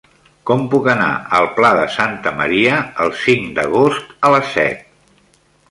[0.49, 4.87] Com puc anar al Pla de Santa Maria el cinc d'agost a les set?